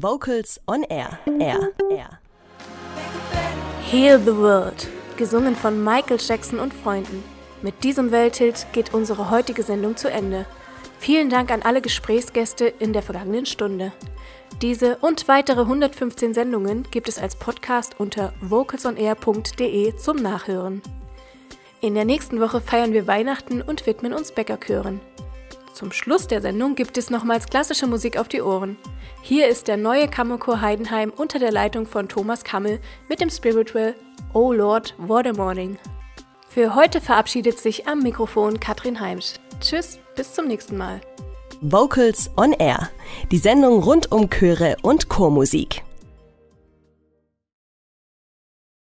[0.00, 1.18] Vocals on Air.
[1.40, 1.72] Air.
[1.90, 2.20] Air.
[3.82, 4.86] Heal the World.
[5.16, 7.24] Gesungen von Michael Jackson und Freunden.
[7.62, 10.46] Mit diesem Welthit geht unsere heutige Sendung zu Ende.
[11.00, 13.90] Vielen Dank an alle Gesprächsgäste in der vergangenen Stunde.
[14.62, 20.80] Diese und weitere 115 Sendungen gibt es als Podcast unter vocalsonair.de zum Nachhören.
[21.80, 25.00] In der nächsten Woche feiern wir Weihnachten und widmen uns Bäckerchören.
[25.78, 28.76] Zum Schluss der Sendung gibt es nochmals klassische Musik auf die Ohren.
[29.22, 33.94] Hier ist der neue Kammerchor Heidenheim unter der Leitung von Thomas Kammel mit dem Spiritual
[34.32, 35.78] Oh Lord, What a Morning.
[36.48, 39.34] Für heute verabschiedet sich am Mikrofon Katrin Heimsch.
[39.60, 41.00] Tschüss, bis zum nächsten Mal.
[41.60, 42.90] Vocals on Air.
[43.30, 45.84] Die Sendung rund um Chöre und Chormusik.